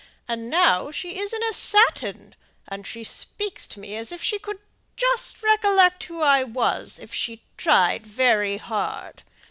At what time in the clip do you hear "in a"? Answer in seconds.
1.31-1.53